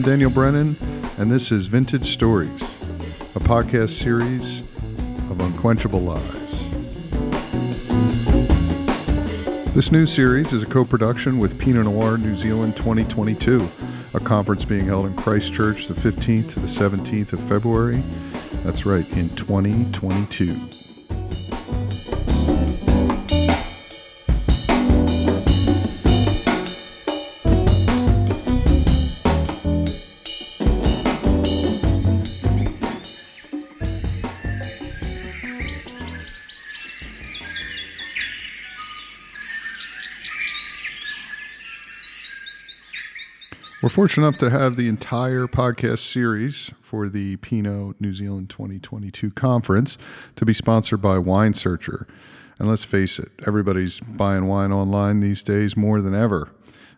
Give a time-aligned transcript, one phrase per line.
[0.00, 0.78] I'm Daniel Brennan,
[1.18, 2.62] and this is Vintage Stories,
[3.36, 4.60] a podcast series
[5.28, 6.64] of unquenchable lives.
[9.74, 13.68] This new series is a co production with Pinot Noir New Zealand 2022,
[14.14, 18.02] a conference being held in Christchurch the 15th to the 17th of February.
[18.64, 20.69] That's right, in 2022.
[43.90, 49.98] Fortunate enough to have the entire podcast series for the Pinot New Zealand 2022 conference
[50.36, 52.06] to be sponsored by Wine Searcher.
[52.60, 56.52] And let's face it, everybody's buying wine online these days more than ever.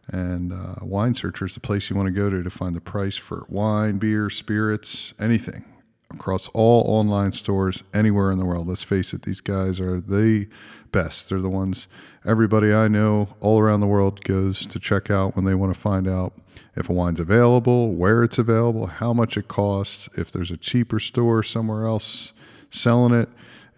[0.09, 2.81] And uh, Wine Searcher is the place you want to go to to find the
[2.81, 5.65] price for wine, beer, spirits, anything
[6.12, 8.69] across all online stores anywhere in the world.
[8.69, 10.47] Let's face it, these guys are the
[10.91, 11.31] best.
[11.31, 11.87] They're the ones
[12.25, 15.81] everybody I know all around the world goes to check out when they want to
[15.81, 16.33] find out
[16.77, 20.98] if a wine's available, where it's available, how much it costs, if there's a cheaper
[20.98, 22.33] store somewhere else
[22.70, 23.28] selling it,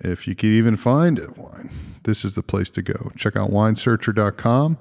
[0.00, 1.70] if you can even find a wine.
[2.05, 3.11] This is the place to go.
[3.17, 4.78] Check out winesearcher.com.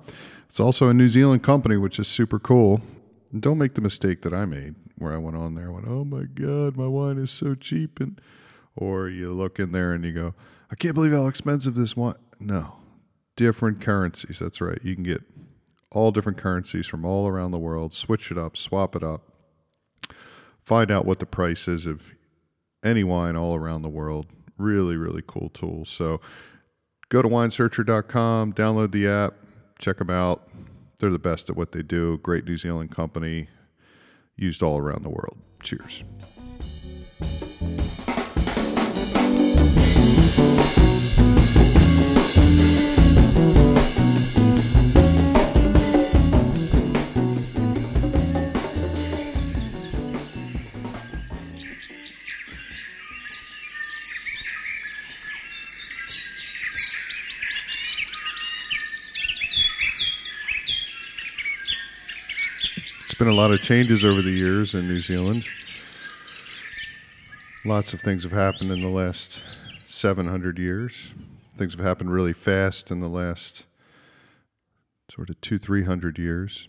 [0.49, 2.81] It's also a New Zealand company, which is super cool.
[3.31, 5.87] And don't make the mistake that I made where I went on there and went,
[5.87, 7.99] oh my God, my wine is so cheap.
[7.99, 8.21] And,
[8.75, 10.35] or you look in there and you go,
[10.71, 12.15] I can't believe how expensive this wine.
[12.39, 12.75] No,
[13.35, 14.39] different currencies.
[14.39, 14.79] That's right.
[14.83, 15.21] You can get
[15.91, 19.21] all different currencies from all around the world, switch it up, swap it up,
[20.63, 22.01] find out what the price is of
[22.83, 24.27] any wine all around the world.
[24.57, 25.85] Really, really cool tool.
[25.85, 26.19] So
[27.09, 29.35] go to winesearcher.com, download the app,
[29.79, 30.47] check them out.
[30.99, 32.17] They're the best at what they do.
[32.19, 33.49] Great New Zealand company,
[34.35, 35.37] used all around the world.
[35.61, 36.03] Cheers.
[63.23, 65.45] Been a lot of changes over the years in New Zealand.
[67.63, 69.41] Lots of things have happened in the last
[69.85, 71.13] 700 years.
[71.55, 73.65] Things have happened really fast in the last
[75.09, 76.67] sort of two, 300 years.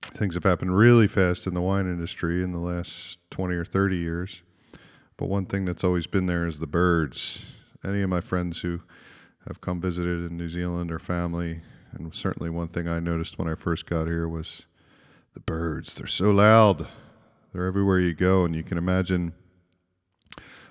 [0.00, 3.98] Things have happened really fast in the wine industry in the last 20 or 30
[3.98, 4.40] years.
[5.18, 7.44] But one thing that's always been there is the birds.
[7.84, 8.80] Any of my friends who
[9.46, 11.60] have come visited in New Zealand or family,
[11.92, 14.64] and certainly one thing I noticed when I first got here was
[15.34, 15.94] the birds.
[15.94, 16.88] They're so loud.
[17.52, 19.34] They're everywhere you go, and you can imagine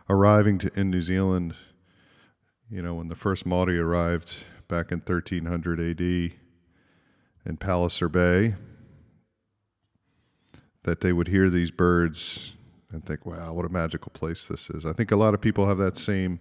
[0.09, 1.55] arriving to in New Zealand.
[2.69, 8.55] You know, when the first Maori arrived back in 1300 AD in Palliser Bay,
[10.83, 12.53] that they would hear these birds
[12.91, 15.67] and think, "Wow, what a magical place this is." I think a lot of people
[15.67, 16.39] have that same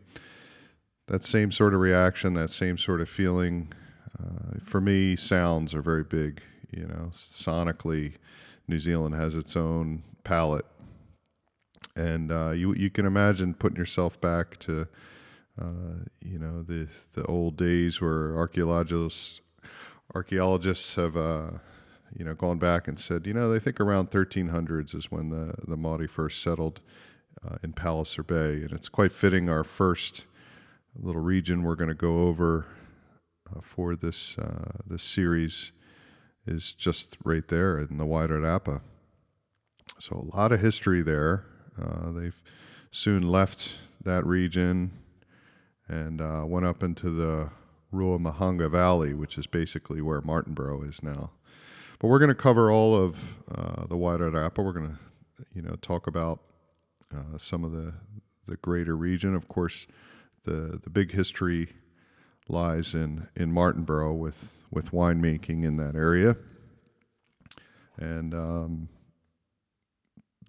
[1.07, 3.73] that same sort of reaction, that same sort of feeling.
[4.19, 8.15] Uh, for me, sounds are very big you know, sonically,
[8.69, 10.67] New Zealand has its own palette,
[11.97, 14.87] and uh, you you can imagine putting yourself back to,
[15.61, 19.41] uh, you know, the the old days where archaeologists
[20.15, 21.17] archaeologists have.
[21.17, 21.51] Uh,
[22.17, 25.55] you know, gone back and said, you know, they think around 1300s is when the
[25.69, 26.81] the Maori first settled
[27.47, 29.49] uh, in Palliser Bay, and it's quite fitting.
[29.49, 30.27] Our first
[30.97, 32.67] little region we're going to go over
[33.49, 35.73] uh, for this uh, this series
[36.51, 38.83] is just right there in the Wairarapa.
[39.99, 41.45] So a lot of history there.
[41.81, 42.43] Uh, they've
[42.91, 44.91] soon left that region
[45.89, 47.51] and uh, went up into the
[47.93, 51.31] Ruamahanga Valley, which is basically where Martinborough is now.
[51.99, 54.65] But we're going to cover all of uh, the Wairarapa.
[54.65, 56.41] We're going to, you know, talk about
[57.15, 57.95] uh, some of the
[58.47, 59.35] the greater region.
[59.35, 59.87] Of course,
[60.45, 61.69] the the big history
[62.51, 66.37] lies in in Martinborough with with winemaking in that area,
[67.99, 68.89] and um,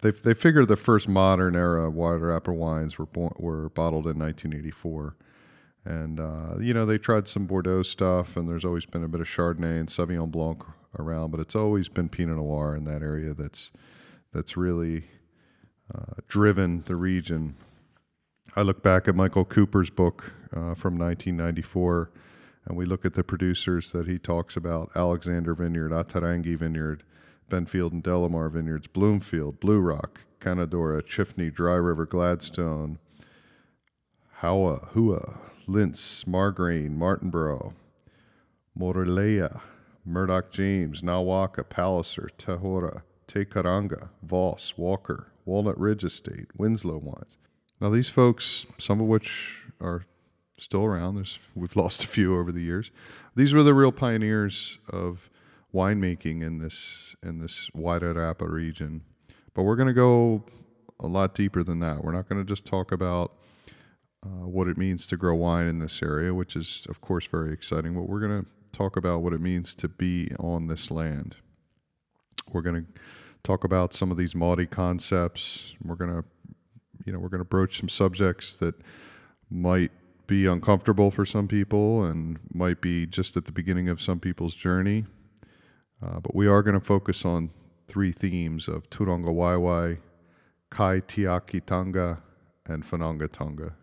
[0.01, 5.15] they they figure the first modern era Wairarapa wines were born, were bottled in 1984.
[5.83, 9.21] And uh, you know they tried some Bordeaux stuff, and there's always been a bit
[9.21, 10.63] of Chardonnay and Sauvignon Blanc
[10.99, 13.71] around, but it's always been Pinot Noir in that area that's
[14.31, 15.05] that's really
[15.93, 17.55] uh, driven the region.
[18.55, 22.11] I look back at Michael Cooper's book uh, from 1994,
[22.65, 27.03] and we look at the producers that he talks about: Alexander Vineyard, Ata Rangi Vineyard,
[27.49, 32.97] Benfield and Delamare Vineyards, Bloomfield, Blue Rock, Canadoro, Chifney, Dry River, Gladstone,
[34.35, 35.37] Howa, Hua,
[35.67, 37.73] Lintz, Margrain, Martinborough,
[38.77, 39.61] Muirlea,
[40.05, 47.37] Murdoch James, Ngā Waka, Palliser, Tahora, Te Kairanga, Voss, Walker, Walnut Ridge Estate, Winslow Wines.
[47.79, 50.05] Now, these folks, some of which are
[50.61, 52.91] still around, There's, we've lost a few over the years.
[53.35, 55.29] These were the real pioneers of
[55.73, 59.01] winemaking in this in this Wairarapa region.
[59.53, 60.43] But we're going to go
[60.99, 62.03] a lot deeper than that.
[62.03, 63.33] We're not going to just talk about
[64.23, 67.51] uh, what it means to grow wine in this area, which is, of course, very
[67.51, 67.93] exciting.
[67.93, 71.35] But we're going to talk about what it means to be on this land.
[72.51, 73.01] We're going to
[73.43, 75.73] talk about some of these Māori concepts.
[75.83, 76.23] We're going to,
[77.05, 78.75] you know, we're going to broach some subjects that
[79.49, 79.91] might
[80.31, 84.55] be uncomfortable for some people and might be just at the beginning of some people's
[84.55, 85.03] journey.
[86.01, 87.49] Uh, but we are going to focus on
[87.89, 89.97] three themes of Tūrangawaewae,
[90.69, 92.23] Kai Tiaki Tanga,
[92.65, 93.73] and Whanaungatanga.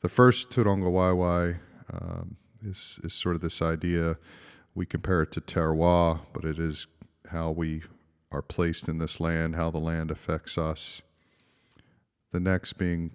[0.00, 1.60] The first Tūrangawaewae
[1.92, 2.36] um,
[2.66, 4.16] is, is sort of this idea.
[4.74, 6.88] We compare it to terroir, but it is
[7.30, 7.84] how we
[8.32, 11.02] are placed in this land, how the land affects us.
[12.32, 13.12] The next being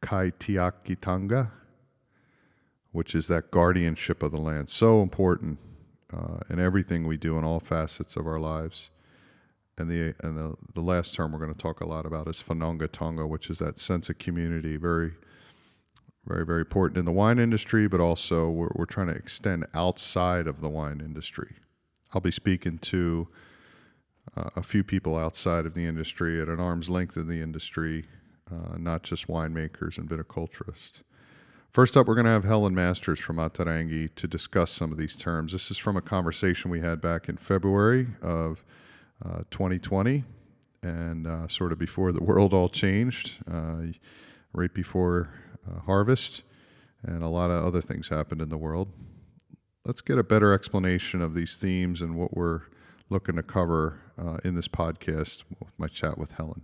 [0.00, 1.50] Kaitiakitanga,
[2.92, 4.68] which is that guardianship of the land.
[4.68, 5.58] So important
[6.12, 8.90] uh, in everything we do in all facets of our lives.
[9.78, 12.42] And the and the, the last term we're going to talk a lot about is
[12.42, 15.12] Whanaungatanga, which is that sense of community, very,
[16.26, 20.46] very, very important in the wine industry, but also we're, we're trying to extend outside
[20.46, 21.54] of the wine industry.
[22.12, 23.28] I'll be speaking to
[24.36, 28.04] uh, a few people outside of the industry at an arm's length in the industry,
[28.52, 31.02] uh, not just winemakers and viticulturists.
[31.72, 34.98] First up, we're going to have Helen Masters from Ata Rangi to discuss some of
[34.98, 35.52] these terms.
[35.52, 38.64] This is from a conversation we had back in February of
[39.24, 40.24] uh, 2020
[40.82, 43.82] and uh, sort of before the world all changed, uh,
[44.52, 45.32] right before
[45.70, 46.42] uh, harvest,
[47.04, 48.88] and a lot of other things happened in the world.
[49.84, 52.62] Let's get a better explanation of these themes and what we're
[53.10, 56.62] looking to cover uh, in this podcast with my chat with Helen.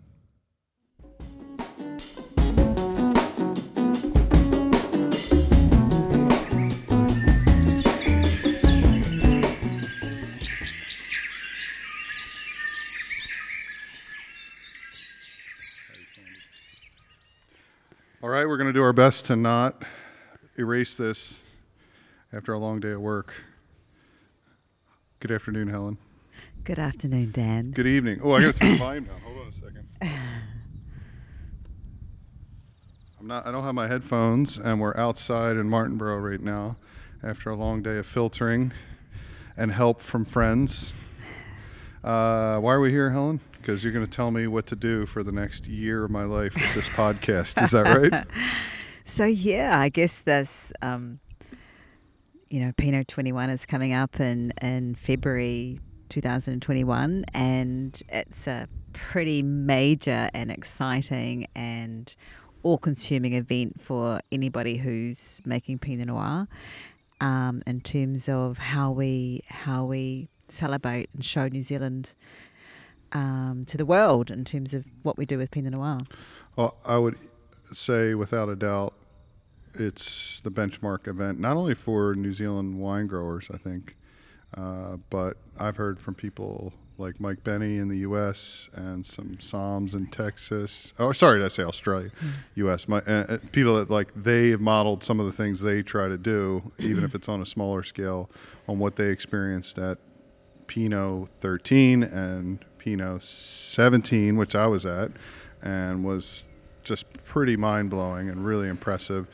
[18.47, 19.83] Right, we're going to do our best to not
[20.57, 21.41] erase this
[22.33, 23.35] after a long day at work.
[25.19, 25.99] Good afternoon, Helen.
[26.63, 27.73] Good afternoon, Dan.
[27.73, 28.21] Good evening.
[28.23, 29.21] Oh, I got to turn the volume down.
[29.23, 29.89] Hold on a second.
[33.21, 33.47] I'm not.
[33.47, 36.77] I don't have my headphones, and we're outside in Martinborough right now,
[37.25, 38.73] after a long day of filtering
[39.57, 40.93] and help from friends.
[42.05, 43.41] Uh, why are we here, Helen?
[43.67, 46.23] Because you're going to tell me what to do for the next year of my
[46.23, 47.61] life with this podcast.
[47.61, 48.25] Is that right?
[49.09, 51.21] So yeah, I guess this, um,
[52.51, 59.43] you know, Pinot 21 is coming up in in February 2021, and it's a pretty
[59.43, 62.14] major and exciting and
[62.64, 66.49] all-consuming event for anybody who's making Pinot Noir.
[67.21, 72.11] Um, in terms of how we how we celebrate and show New Zealand
[73.16, 76.00] um, to the world in terms of what we do with Pinot Noir.
[76.54, 77.16] Well, I would
[77.73, 78.92] say without a doubt,
[79.75, 83.96] it's the benchmark event, not only for New Zealand wine growers, I think,
[84.56, 88.70] uh, but I've heard from people like Mike Benny in the U.S.
[88.75, 90.94] and some somms in Texas.
[90.99, 92.11] Oh, sorry, did I say Australia?
[92.23, 92.30] Mm.
[92.56, 92.88] U.S.
[92.88, 96.08] My, uh, uh, people that like they have modeled some of the things they try
[96.08, 98.30] to do, even if it's on a smaller scale,
[98.68, 99.99] on what they experienced at
[100.66, 105.11] Pinot 13 and Pinot 17, which I was at,
[105.61, 106.47] and was
[106.85, 109.26] just pretty mind blowing and really impressive.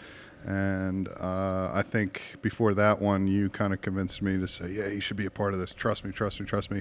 [0.43, 4.89] And uh, I think before that one, you kind of convinced me to say, yeah,
[4.89, 5.75] you should be a part of this.
[5.75, 6.81] Trust me, trust me, trust me.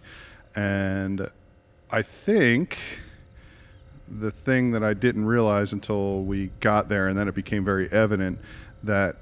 [0.56, 1.30] And
[1.92, 2.78] I think
[4.08, 7.92] the thing that I didn't realize until we got there, and then it became very
[7.92, 8.40] evident
[8.84, 9.18] that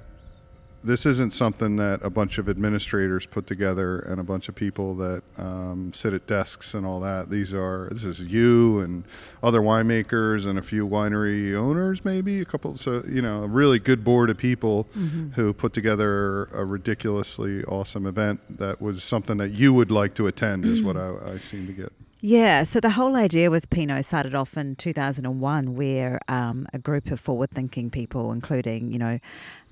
[0.82, 4.94] this isn't something that a bunch of administrators put together and a bunch of people
[4.96, 7.28] that um, sit at desks and all that.
[7.30, 9.04] These are this is you and
[9.42, 12.76] other winemakers and a few winery owners, maybe a couple.
[12.78, 15.30] So you know, a really good board of people Mm-hmm.
[15.30, 20.26] who put together a ridiculously awesome event that was something that you would like to
[20.26, 20.64] attend.
[20.64, 21.92] Is what I, I seem to get.
[22.22, 27.10] Yeah, so the whole idea with Pinot started off in 2001, where um, a group
[27.10, 29.18] of forward thinking people, including, you know,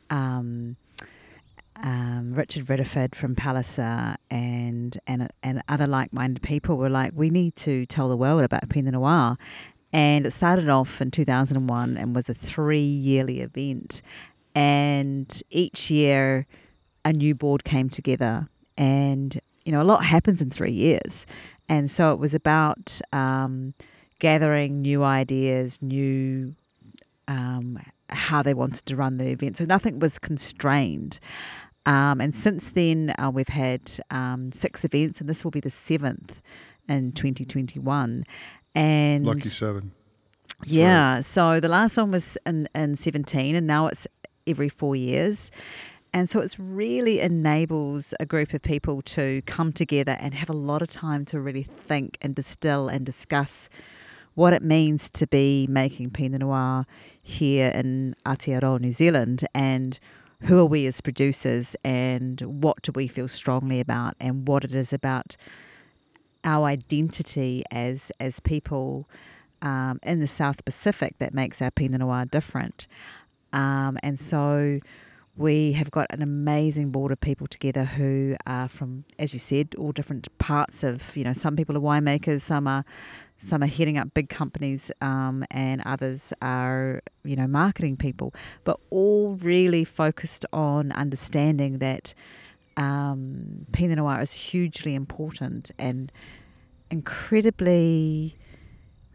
[0.08, 0.76] um,
[1.82, 7.56] um, Richard Riddiford from Palliser and and and other like-minded people were like, we need
[7.56, 9.37] to tell the world about Pinot Noir.
[9.92, 14.02] And it started off in 2001 and was a three-yearly event.
[14.54, 16.47] And each year,
[17.04, 21.26] a new board came together, and you know a lot happens in three years.
[21.68, 23.75] And so it was about um,
[24.18, 26.54] gathering new ideas, new
[27.28, 27.78] um,
[28.11, 29.58] how they wanted to run the event.
[29.58, 31.20] So nothing was constrained.
[31.87, 35.70] Um, and since then, uh, we've had um, six events, and this will be the
[35.70, 36.40] seventh
[36.88, 38.25] in 2021.
[38.75, 39.92] And Lucky seven.
[40.58, 41.25] That's yeah, right.
[41.25, 44.06] so the last one was in, in 17, and now it's
[44.47, 45.50] every four years.
[46.12, 50.54] And so it's really enables a group of people to come together and have a
[50.54, 53.68] lot of time to really think and distill and discuss
[54.35, 56.87] what it means to be making Pinot Noir
[57.20, 59.99] here in Aotearoa, New Zealand, and
[60.42, 64.73] who are we as producers, and what do we feel strongly about, and what it
[64.73, 65.37] is about
[66.45, 69.09] our identity as as people
[69.62, 72.87] um, in the South Pacific that makes our Pinot Noir different.
[73.52, 74.80] Um, and so
[75.37, 79.75] we have got an amazing board of people together who are from, as you said,
[79.78, 82.85] all different parts of, you know, some people are winemakers, some are
[83.38, 88.78] some are heading up big companies um, and others are you know marketing people but
[88.90, 92.14] all really focused on understanding that
[92.76, 96.12] um, pinot noir is hugely important and
[96.90, 98.37] incredibly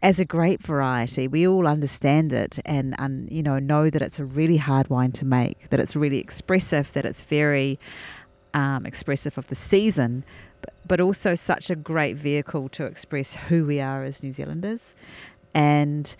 [0.02, 4.18] as a grape variety we all understand it and, and you know know that it's
[4.18, 7.78] a really hard wine to make that it's really expressive that it's very
[8.54, 10.24] um, expressive of the season
[10.86, 14.94] but also such a great vehicle to express who we are as New Zealanders.
[15.54, 16.14] And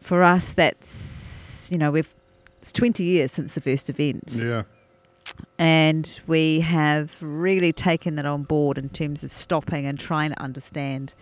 [0.00, 2.14] for us, that's, you know, we've,
[2.58, 4.32] it's 20 years since the first event.
[4.36, 4.62] Yeah.
[5.58, 10.40] And we have really taken that on board in terms of stopping and trying to
[10.40, 11.14] understand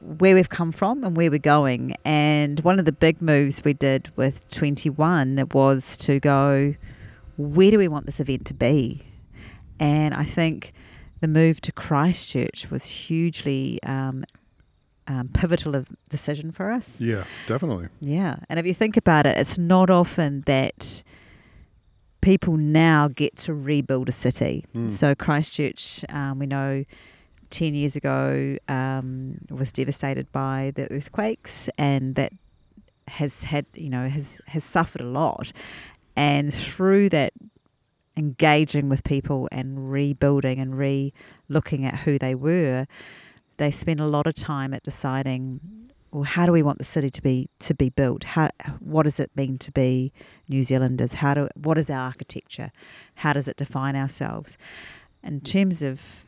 [0.00, 1.96] where we've come from and where we're going.
[2.04, 6.74] And one of the big moves we did with 21 was to go,
[7.36, 9.04] where do we want this event to be?
[9.78, 10.72] And I think
[11.20, 14.24] the move to Christchurch was hugely um,
[15.06, 17.00] um, pivotal of decision for us.
[17.00, 17.88] Yeah, definitely.
[18.00, 21.02] Yeah, and if you think about it, it's not often that
[22.20, 24.64] people now get to rebuild a city.
[24.74, 24.90] Mm.
[24.90, 26.84] So Christchurch, um, we know.
[27.50, 32.32] 10 years ago um, was devastated by the earthquakes and that
[33.06, 35.52] has had you know has has suffered a lot
[36.16, 37.32] and through that
[38.16, 41.12] engaging with people and rebuilding and re
[41.48, 42.86] looking at who they were,
[43.56, 45.60] they spent a lot of time at deciding
[46.10, 48.24] well how do we want the city to be to be built?
[48.24, 50.12] How what does it mean to be
[50.48, 51.14] New Zealanders?
[51.14, 52.70] How do what is our architecture?
[53.16, 54.56] How does it define ourselves?
[55.22, 56.26] In terms of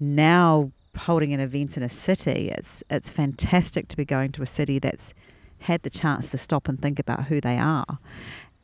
[0.00, 4.46] now holding an event in a city it's it's fantastic to be going to a
[4.46, 5.12] city that's
[5.58, 7.98] had the chance to stop and think about who they are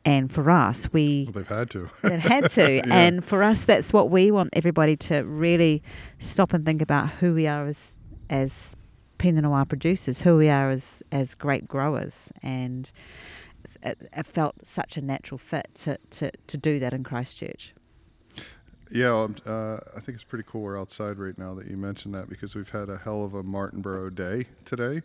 [0.03, 1.89] and for us, we well, they've had to.
[2.01, 2.83] they've had to, yeah.
[2.89, 5.83] and for us, that's what we want everybody to really
[6.19, 7.97] stop and think about who we are as
[8.29, 8.75] as
[9.17, 12.91] Pinot Noir producers, who we are as as grape growers, and
[13.83, 17.73] it, it felt such a natural fit to, to, to do that in Christchurch.
[18.89, 22.13] Yeah, um, uh, I think it's pretty cool we're outside right now that you mentioned
[22.13, 25.01] that because we've had a hell of a Martinborough day today,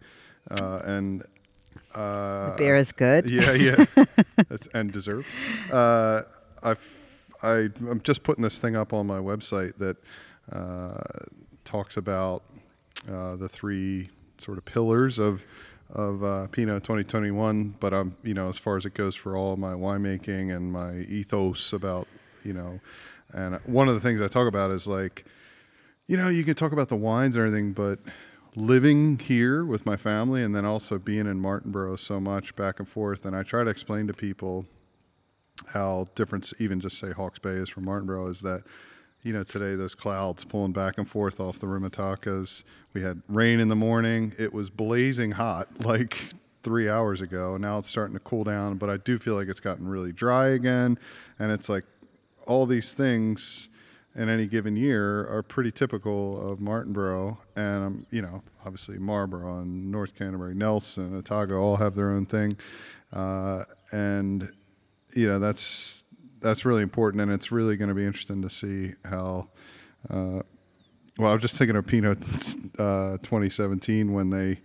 [0.51, 1.23] uh, and
[1.95, 3.31] uh, the beer is good.
[3.31, 3.85] Yeah, yeah,
[4.75, 5.25] and dessert.
[5.71, 6.23] Uh,
[6.63, 6.95] I've,
[7.43, 9.97] I, I'm just putting this thing up on my website that
[10.51, 11.01] uh,
[11.65, 12.43] talks about
[13.11, 15.45] uh, the three sort of pillars of
[15.91, 17.77] of uh, Pinot 2021.
[17.79, 20.97] But I'm, you know, as far as it goes for all my winemaking and my
[20.97, 22.09] ethos about,
[22.45, 22.81] you know,
[23.33, 25.25] and one of the things I talk about is like,
[26.07, 27.99] you know, you can talk about the wines and everything, but
[28.57, 32.89] living here with my family and then also being in Martinborough so much back and
[32.89, 33.27] forth.
[33.27, 34.65] And I try to explain to people
[35.67, 38.65] how different, even just say Hawke's Bay is from Martinborough, is that,
[39.23, 42.65] you know, today those clouds pulling back and forth off the Rimutakas.
[42.95, 44.33] We had rain in the morning.
[44.39, 46.17] It was blazing hot like
[46.63, 47.59] three hours ago.
[47.59, 50.49] Now it's starting to cool down, but I do feel like it's gotten really dry
[50.49, 50.99] again.
[51.39, 51.85] And it's like
[52.47, 53.69] all these things
[54.17, 59.59] in any given year are pretty typical of Martinborough, and um, you know, obviously Marlborough
[59.61, 62.57] and North Canterbury, Nelson, Otago all have their own thing,
[63.13, 64.51] uh, and
[65.15, 66.05] you know that's
[66.41, 69.49] that's really important, and it's really going to be interesting to see how.
[70.09, 70.41] Uh,
[71.19, 72.19] well, I was just thinking of Pinot
[72.79, 74.61] uh, 2017 when they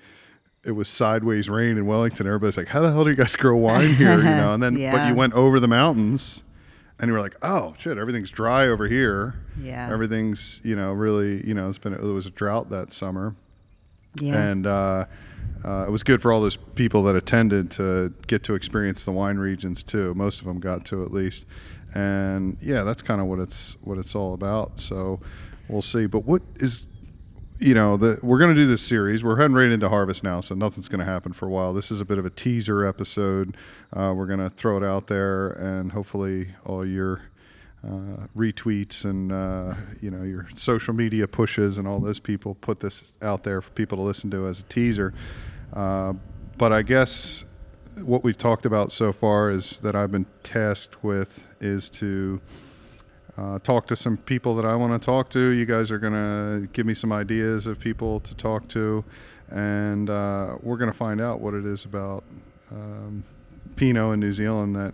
[0.63, 2.27] it was sideways rain in Wellington.
[2.27, 4.77] Everybody's like, "How the hell do you guys grow wine here?" You know, and then
[4.77, 4.91] Yeah.
[4.91, 6.43] but you went over the mountains
[7.01, 9.35] and we were like, oh shit, everything's dry over here.
[9.61, 9.89] Yeah.
[9.91, 13.35] Everything's you know really you know it's been it was a drought that summer,
[14.15, 14.41] Yeah.
[14.41, 15.05] and uh,
[15.65, 19.11] uh, it was good for all those people that attended to get to experience the
[19.11, 20.13] wine regions too.
[20.13, 21.45] Most of them got to at least,
[21.93, 24.79] and yeah, that's kind of what it's what it's all about.
[24.79, 25.19] So
[25.67, 26.05] we'll see.
[26.05, 26.87] But what is
[27.61, 29.23] you know, the, we're going to do this series.
[29.23, 31.73] We're heading right into harvest now, so nothing's going to happen for a while.
[31.73, 33.55] This is a bit of a teaser episode.
[33.93, 37.21] Uh, we're going to throw it out there, and hopefully, all your
[37.87, 42.79] uh, retweets and uh, you know your social media pushes and all those people put
[42.79, 45.13] this out there for people to listen to as a teaser.
[45.71, 46.13] Uh,
[46.57, 47.45] but I guess
[48.03, 52.41] what we've talked about so far is that I've been tasked with is to
[53.37, 55.39] uh, talk to some people that I want to talk to.
[55.39, 59.03] You guys are going to give me some ideas of people to talk to,
[59.49, 62.23] and uh, we're going to find out what it is about
[62.71, 63.23] um,
[63.75, 64.93] Pinot in New Zealand that.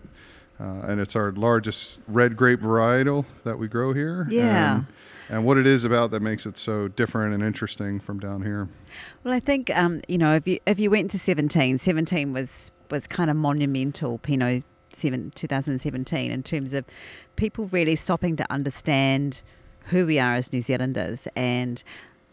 [0.60, 4.26] Uh, and it's our largest red grape varietal that we grow here.
[4.28, 4.74] Yeah.
[4.74, 4.86] And,
[5.28, 8.68] and what it is about that makes it so different and interesting from down here.
[9.22, 12.72] Well, I think um, you know if you if you went to 17, 17 was
[12.90, 16.84] was kind of monumental Pinot 2017 in terms of
[17.36, 19.42] people really stopping to understand
[19.86, 21.82] who we are as New Zealanders and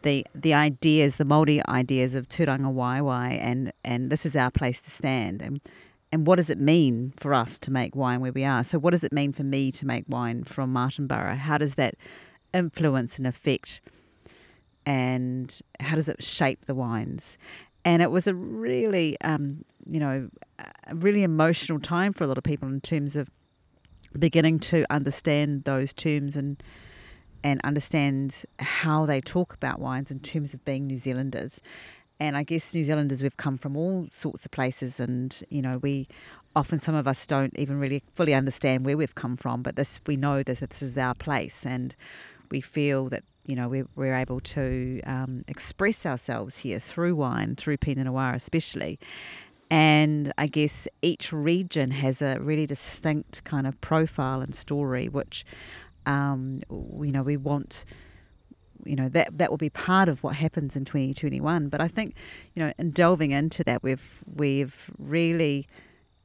[0.01, 4.89] the the ideas, the Māori ideas of tūrangawaewae and and this is our place to
[4.89, 5.61] stand and
[6.11, 8.63] and what does it mean for us to make wine where we are?
[8.63, 11.37] So what does it mean for me to make wine from Martinborough?
[11.37, 11.95] How does that
[12.53, 13.81] influence and affect
[14.85, 17.37] and how does it shape the wines?
[17.85, 20.29] And it was a really, um, you know,
[20.87, 23.29] a really emotional time for a lot of people in terms of
[24.17, 26.61] beginning to understand those terms and
[27.43, 31.61] and understand how they talk about wines in terms of being New Zealanders.
[32.19, 35.77] And I guess New Zealanders, we've come from all sorts of places, and you know,
[35.77, 36.07] we
[36.55, 39.99] often some of us don't even really fully understand where we've come from, but this
[40.07, 41.95] we know that this is our place, and
[42.49, 47.55] we feel that you know we're, we're able to um, express ourselves here through wine,
[47.55, 48.99] through Pinot Noir especially.
[49.71, 55.43] And I guess each region has a really distinct kind of profile and story, which
[56.05, 57.85] um, you know we want
[58.83, 62.13] you know that that will be part of what happens in 2021 but i think
[62.53, 65.65] you know in delving into that we've we've really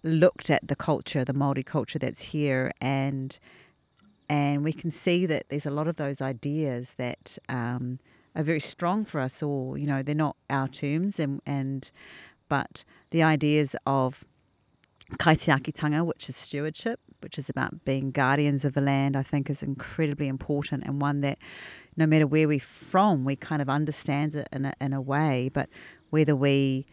[0.02, 3.38] looked at the culture the Māori culture that's here and
[4.30, 7.98] and we can see that there's a lot of those ideas that um,
[8.34, 11.90] are very strong for us all you know they're not our terms and and
[12.48, 14.24] but the ideas of
[15.18, 19.62] kaitiakitanga which is stewardship which is about being guardians of the land i think is
[19.62, 21.36] incredibly important and one that
[21.96, 25.50] no matter where we're from, we kind of understand it in a, in a way.
[25.52, 25.68] But
[26.10, 26.86] whether we,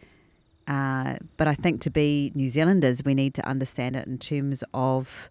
[0.66, 4.62] uh, but I think to be New Zealanders, we need to understand it in terms
[4.74, 5.30] of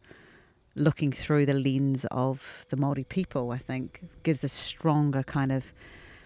[0.78, 3.52] looking through the lens of the Maori people.
[3.52, 5.74] I think gives a stronger kind of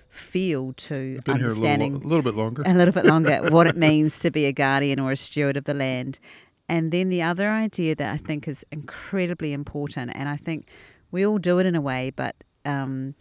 [0.09, 2.63] feel to here a understanding little, a little bit longer.
[2.65, 5.63] a little bit longer what it means to be a guardian or a steward of
[5.63, 6.19] the land.
[6.67, 10.67] And then the other idea that I think is incredibly important, and I think
[11.11, 12.35] we all do it in a way, but
[12.65, 13.15] um,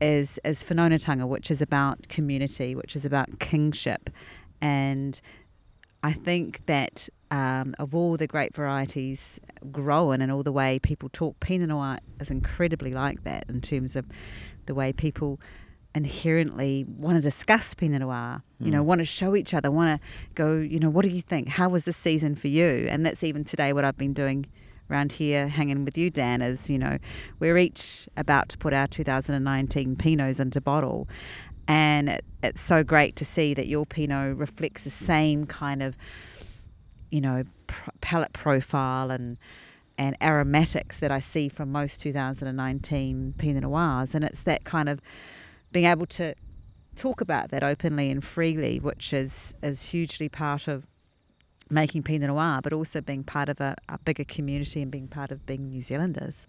[0.00, 4.10] is is whanaungatanga, which is about community, which is about kingship,
[4.60, 5.20] and
[6.02, 9.38] I think that um, of all the great varieties
[9.70, 13.96] grown and all the way people talk, Pinot Noir is incredibly like that in terms
[13.96, 14.06] of
[14.66, 15.40] the way people
[15.94, 20.06] inherently want to discuss Pinot Noir, you know, want to show each other, want to
[20.34, 21.48] go, you know, what do you think?
[21.48, 22.86] How was this season for you?
[22.88, 24.46] And that's even today what I've been doing
[24.90, 26.98] around here hanging with you, Dan, is, you know,
[27.38, 31.08] we're each about to put our 2019 Pinots into bottle.
[31.70, 35.96] And it, it's so great to see that your Pinot reflects the same kind of,
[37.12, 39.38] you know, pr- palate profile and
[39.96, 44.14] and aromatics that I see from most 2019 Pinot Noirs.
[44.16, 45.00] And it's that kind of
[45.70, 46.34] being able to
[46.96, 50.86] talk about that openly and freely, which is, is hugely part of
[51.68, 55.30] making Pinot Noir, but also being part of a, a bigger community and being part
[55.30, 56.46] of being New Zealanders.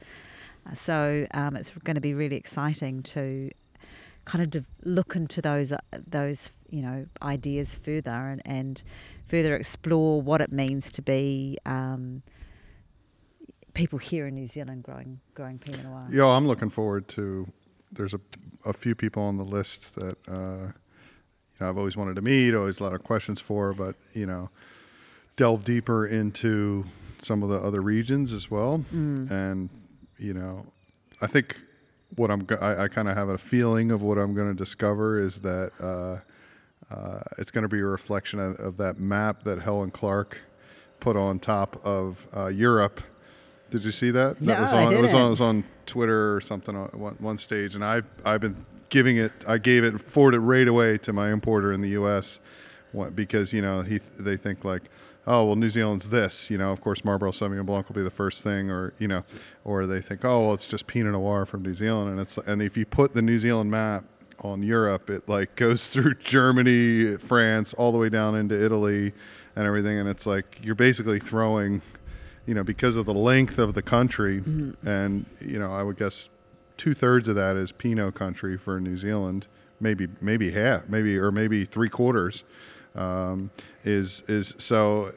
[0.73, 3.51] So um, it's going to be really exciting to
[4.31, 8.81] kind of look into those uh, those you know ideas further and, and
[9.27, 12.23] further explore what it means to be um,
[13.73, 16.07] people here in New Zealand growing growing Pinot Noir.
[16.09, 17.47] Yeah, I'm looking forward to.
[17.91, 18.21] There's a,
[18.65, 22.53] a few people on the list that uh, you know I've always wanted to meet,
[22.53, 24.49] always a lot of questions for, but you know,
[25.35, 26.85] delve deeper into
[27.21, 29.69] some of the other regions as well, and
[30.17, 30.65] you know,
[31.21, 31.57] I think
[32.15, 34.53] what I'm go- I, I kind of have a feeling of what I'm going to
[34.53, 36.19] discover is that uh,
[36.93, 40.37] uh, it's going to be a reflection of, of that map that Helen Clark
[40.99, 43.01] put on top of uh, Europe
[43.69, 44.41] Did you see that?
[44.41, 45.21] No, that was I on, It was didn't.
[45.21, 48.55] on, it was on Twitter or something on one, one stage, and I've I've been
[48.89, 49.31] giving it.
[49.47, 52.39] I gave it forwarded right away to my importer in the U.S.
[52.91, 54.83] what- because you know he they think like.
[55.27, 56.71] Oh well, New Zealand's this, you know.
[56.71, 59.23] Of course, Marlborough Sauvignon Blanc will be the first thing, or you know,
[59.63, 62.61] or they think, oh, well, it's just Pinot Noir from New Zealand, and it's and
[62.61, 64.03] if you put the New Zealand map
[64.39, 69.13] on Europe, it like goes through Germany, France, all the way down into Italy,
[69.55, 71.83] and everything, and it's like you're basically throwing,
[72.47, 74.87] you know, because of the length of the country, mm-hmm.
[74.87, 76.29] and you know, I would guess
[76.77, 79.45] two thirds of that is Pinot country for New Zealand,
[79.79, 82.43] maybe maybe half, maybe or maybe three quarters,
[82.95, 83.51] um,
[83.83, 85.11] is is so,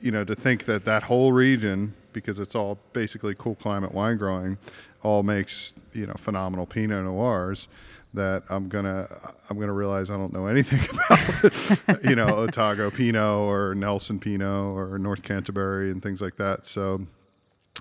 [0.00, 4.16] you know, to think that that whole region, because it's all basically cool climate wine
[4.16, 4.58] growing,
[5.02, 7.68] all makes you know phenomenal Pinot Noirs.
[8.14, 9.08] That I'm gonna
[9.48, 10.80] I'm gonna realize I don't know anything
[11.88, 16.66] about, you know, Otago Pinot or Nelson Pinot or North Canterbury and things like that.
[16.66, 17.06] So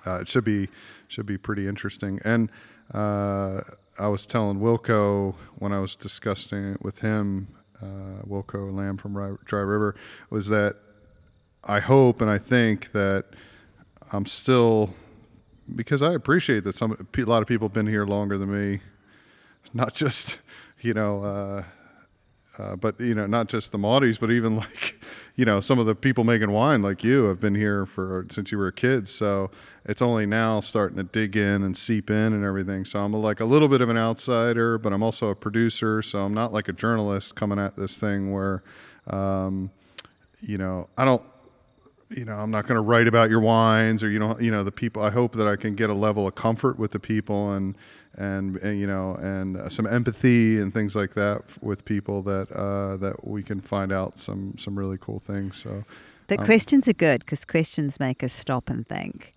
[0.05, 0.69] uh, it should be
[1.09, 2.21] should be pretty interesting.
[2.23, 2.49] And
[2.93, 3.59] uh,
[3.99, 7.47] I was telling Wilco when I was discussing it with him,
[7.81, 9.13] uh, Wilco Lamb from
[9.45, 9.95] Dry River,
[10.29, 10.75] was that
[11.63, 13.25] I hope and I think that
[14.11, 14.93] I'm still
[15.75, 18.81] because I appreciate that some a lot of people have been here longer than me,
[19.73, 20.39] not just
[20.81, 21.23] you know.
[21.23, 21.63] Uh,
[22.57, 25.01] uh, but you know, not just the Māoris, but even like,
[25.35, 28.51] you know, some of the people making wine like you have been here for since
[28.51, 29.07] you were a kid.
[29.07, 29.49] So
[29.85, 32.85] it's only now starting to dig in and seep in and everything.
[32.85, 36.01] So I'm like a little bit of an outsider, but I'm also a producer.
[36.01, 38.63] So I'm not like a journalist coming at this thing where,
[39.07, 39.71] um,
[40.41, 41.23] you know, I don't
[42.09, 44.63] you know, I'm not going to write about your wines or you know, you know,
[44.63, 45.01] the people.
[45.01, 47.75] I hope that I can get a level of comfort with the people and
[48.17, 52.21] and, and you know, and uh, some empathy and things like that f- with people
[52.23, 55.57] that uh, that we can find out some some really cool things.
[55.57, 55.83] So
[56.27, 59.33] But Um, questions are good because questions make us stop and think.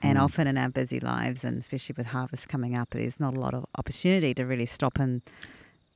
[0.00, 0.22] And Mm.
[0.22, 3.52] often in our busy lives, and especially with harvest coming up, there's not a lot
[3.54, 5.22] of opportunity to really stop and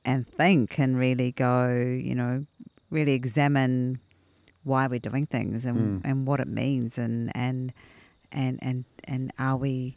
[0.05, 2.45] and think and really go, you know,
[2.91, 3.99] really examine
[4.63, 6.09] why we're doing things and, Mm.
[6.09, 7.71] and what it means and and
[8.31, 9.95] and and and are we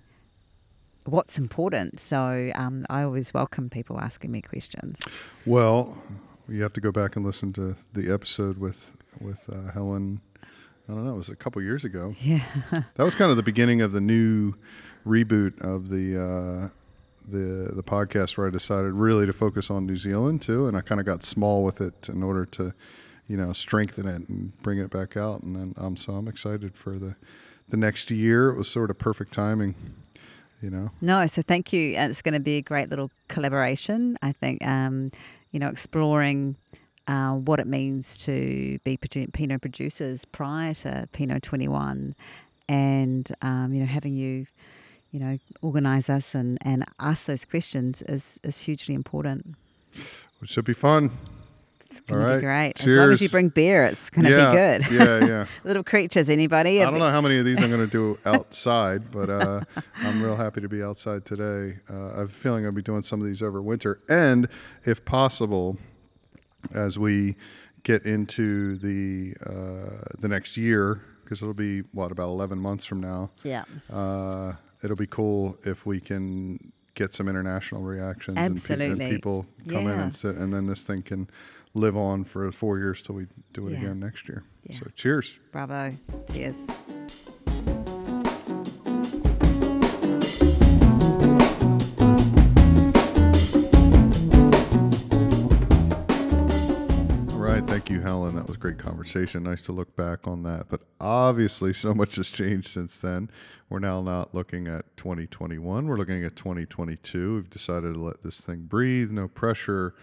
[1.07, 2.01] what's important.
[2.01, 5.01] So um, I always welcome people asking me questions.
[5.45, 5.97] Well,
[6.49, 10.21] you have to go back and listen to the episode with with uh, Helen.
[10.89, 11.15] I don't know.
[11.15, 12.15] It was a couple years ago.
[12.21, 12.45] Yeah.
[12.71, 14.55] That was kind of the beginning of the new
[15.05, 16.69] reboot of the uh,
[17.29, 20.81] the the podcast, where I decided really to focus on New Zealand too, and I
[20.81, 22.73] kind of got small with it in order to,
[23.27, 25.43] you know, strengthen it and bring it back out.
[25.43, 27.17] And then um, so I'm excited for the
[27.69, 28.51] the next year.
[28.51, 29.75] It was sort of perfect timing,
[30.61, 30.91] you know.
[31.01, 31.97] No, so thank you.
[31.97, 34.19] And it's going to be a great little collaboration.
[34.23, 35.11] I think, um,
[35.51, 36.57] you know, exploring
[37.07, 42.15] uh, what it means to be produ- Pinot producers prior to Pinot 21
[42.69, 44.47] and, um, you know, having you,
[45.13, 49.55] you know, organise us and, and ask those questions is, is hugely important.
[50.43, 51.11] It should be fun.
[51.91, 52.75] It's going to All be right.
[52.75, 52.81] great.
[52.81, 54.93] As long as you bring beer, it's going to yeah, be good.
[54.93, 55.47] yeah, yeah.
[55.65, 56.83] Little creatures, anybody?
[56.83, 59.61] I don't know how many of these I'm going to do outside, but uh,
[59.99, 61.79] I'm real happy to be outside today.
[61.89, 64.49] Uh, I have a feeling I'll be doing some of these over winter, and
[64.85, 65.79] if possible,
[66.75, 67.37] as we
[67.85, 73.01] get into the uh, the next year, because it'll be what about 11 months from
[73.01, 73.31] now.
[73.45, 73.65] Yeah.
[73.93, 79.05] Uh, it'll be cool if we can get some international reactions and, Absolutely.
[79.05, 81.29] and people come in and sit, and then this thing can
[81.77, 83.79] live on for four years till we do it Yeah.
[83.79, 84.45] again next year.
[84.65, 84.79] Yeah.
[84.79, 85.39] So cheers.
[85.53, 85.93] Bravo.
[86.33, 86.57] Cheers.
[97.29, 98.35] All right, thank you, Helen.
[98.37, 99.43] That was a great conversation.
[99.43, 100.67] Nice to look back on that.
[100.69, 103.31] But obviously, so much has changed since then.
[103.69, 105.87] We're now not looking at 2021.
[105.87, 107.35] We're looking at 2022.
[107.35, 109.95] We've decided to let this thing breathe, no pressure.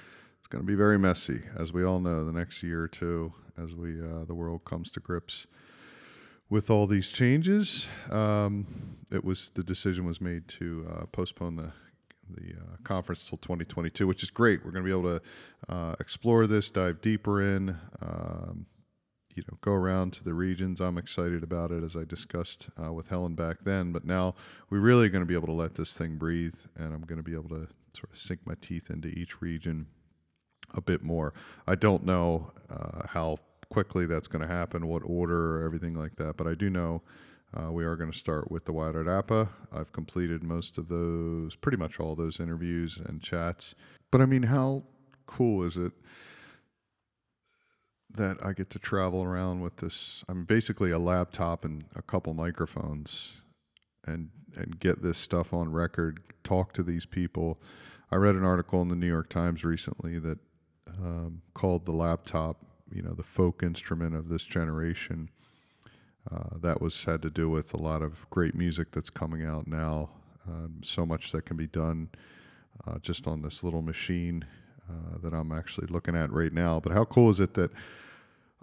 [0.43, 3.31] It's going to be very messy, as we all know, the next year or two,
[3.57, 5.47] as we uh, the world comes to grips
[6.49, 7.87] with all these changes.
[8.11, 11.71] Um, it was the decision was made to uh, postpone the
[12.29, 14.65] the uh, conference till 2022, which is great.
[14.65, 18.65] We're going to be able to uh, explore this, dive deeper in, um,
[19.35, 20.81] you know, go around to the regions.
[20.81, 23.93] I'm excited about it, as I discussed uh, with Helen back then.
[23.93, 24.35] But now
[24.69, 27.23] we're really going to be able to let this thing breathe, and I'm going to
[27.23, 29.87] be able to sort of sink my teeth into each region
[30.73, 31.33] a bit more.
[31.67, 33.37] I don't know uh, how
[33.69, 37.01] quickly that's going to happen, what order, or everything like that, but I do know
[37.55, 39.49] uh, we are going to start with the Wairarapa.
[39.71, 43.75] I've completed most of those, pretty much all those interviews and chats.
[44.11, 44.83] But I mean, how
[45.27, 45.91] cool is it
[48.15, 50.23] that I get to travel around with this?
[50.27, 53.33] I'm basically a laptop and a couple microphones
[54.05, 56.19] and and get this stuff on record.
[56.43, 57.59] Talk to these people.
[58.11, 60.37] I read an article in the New York Times recently that
[60.87, 62.57] um, called the laptop,
[62.91, 65.29] you know, the folk instrument of this generation.
[66.31, 69.67] Uh, that was had to do with a lot of great music that's coming out
[69.67, 70.09] now.
[70.47, 72.09] Um, so much that can be done
[72.87, 74.45] uh, just on this little machine
[74.89, 76.79] uh, that I'm actually looking at right now.
[76.79, 77.71] But how cool is it that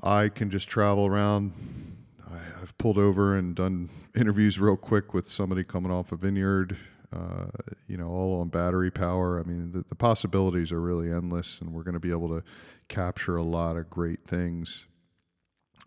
[0.02, 1.52] I can just travel around?
[2.30, 6.76] I, have pulled over and done interviews real quick with somebody coming off a vineyard,
[7.12, 7.46] uh,
[7.88, 9.40] you know, all on battery power.
[9.40, 12.42] I mean, the, the possibilities are really endless, and we're going to be able to
[12.88, 14.86] capture a lot of great things.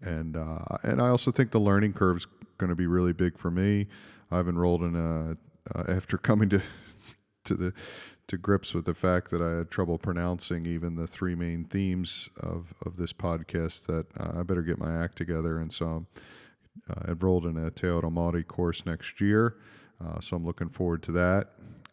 [0.01, 3.37] And uh, and I also think the learning curve is going to be really big
[3.37, 3.87] for me.
[4.31, 5.37] I've enrolled in a
[5.73, 6.61] uh, after coming to
[7.45, 7.73] to the
[8.27, 12.29] to grips with the fact that I had trouble pronouncing even the three main themes
[12.37, 15.59] of, of this podcast that I better get my act together.
[15.59, 16.07] And so I'm
[16.89, 19.57] uh, enrolled in a Te Reo Māori course next year.
[20.05, 21.49] Uh, so I'm looking forward to that.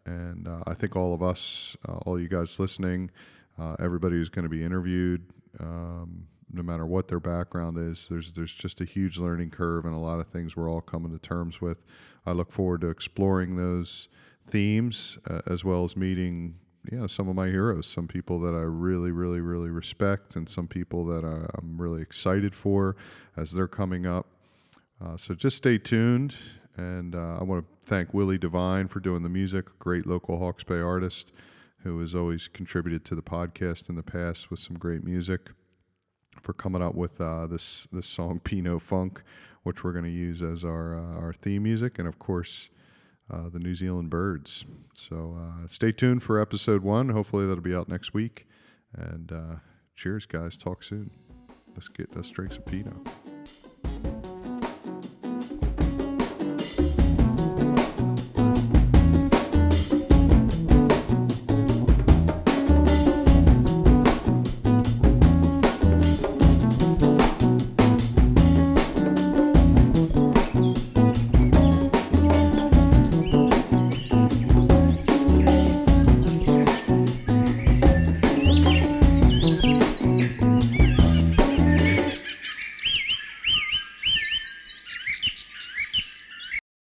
[0.07, 3.11] And uh, I think all of us, uh, all you guys listening,
[3.59, 5.23] uh, everybody who's going to be interviewed,
[5.61, 9.94] um, no matter what their background is, there's there's just a huge learning curve and
[9.94, 11.79] a lot of things we're all coming to terms with.
[12.27, 14.09] I look forward to exploring those
[14.49, 16.57] themes uh, as well as meeting
[16.90, 20.49] you know some of my heroes some people that i really really really respect and
[20.49, 22.96] some people that I, am really excited for
[23.37, 24.27] as they're coming up
[25.05, 26.35] uh, so just stay tuned
[26.81, 30.64] and uh, i want to thank willie devine for doing the music great local hawke's
[30.64, 31.33] bay artist
[31.83, 35.51] who has always contributed to the podcast in the past with some great music
[36.43, 39.23] for coming up with uh, this this song Pinot Funk,
[39.62, 42.71] which we're going to use as our uh, our theme music, and of course
[43.31, 44.64] uh, the New Zealand birds.
[44.95, 47.11] So uh, stay tuned for episode one.
[47.11, 48.47] Hopefully that'll be out next week.
[48.97, 49.33] And
[49.95, 50.57] cheers, guys.
[50.57, 51.11] Talk soon.
[51.75, 52.97] Let's get let's drink some Pinot.